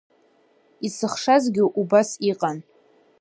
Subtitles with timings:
[0.87, 2.57] Исыхшазгьы убас иҟан.